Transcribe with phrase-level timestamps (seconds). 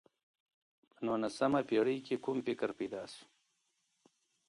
[0.89, 3.23] په نولسمه پېړۍ کي کوم فکر پيدا سو؟